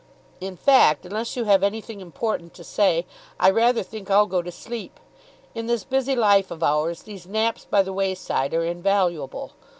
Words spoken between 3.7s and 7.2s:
think I'll go to sleep. In this busy life of ours